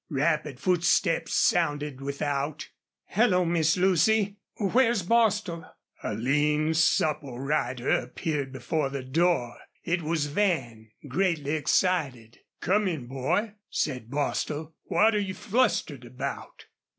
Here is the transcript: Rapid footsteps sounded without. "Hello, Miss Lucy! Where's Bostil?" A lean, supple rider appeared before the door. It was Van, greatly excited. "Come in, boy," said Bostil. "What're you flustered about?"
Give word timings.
Rapid 0.09 0.59
footsteps 0.59 1.35
sounded 1.35 2.01
without. 2.01 2.69
"Hello, 3.05 3.45
Miss 3.45 3.77
Lucy! 3.77 4.37
Where's 4.55 5.03
Bostil?" 5.03 5.63
A 6.01 6.15
lean, 6.15 6.73
supple 6.73 7.39
rider 7.39 7.87
appeared 7.91 8.51
before 8.51 8.89
the 8.89 9.03
door. 9.03 9.57
It 9.83 10.01
was 10.01 10.25
Van, 10.25 10.89
greatly 11.07 11.51
excited. 11.51 12.39
"Come 12.61 12.87
in, 12.87 13.05
boy," 13.05 13.51
said 13.69 14.09
Bostil. 14.09 14.73
"What're 14.85 15.19
you 15.19 15.35
flustered 15.35 16.03
about?" 16.03 16.65